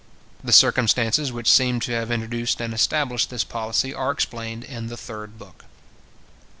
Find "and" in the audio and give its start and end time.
2.59-2.73